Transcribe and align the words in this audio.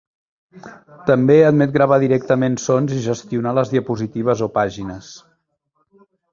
També 1.09 1.35
admet 1.49 1.75
gravar 1.75 1.99
directament 2.05 2.57
sons 2.65 2.97
i 2.97 3.03
gestionar 3.05 3.55
les 3.61 3.75
diapositives 3.77 4.45
o 4.47 4.51
pàgines. 4.59 5.15